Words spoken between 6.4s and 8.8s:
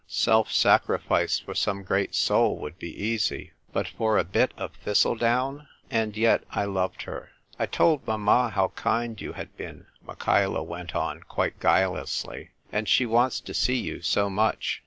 I loved her." I told mamma how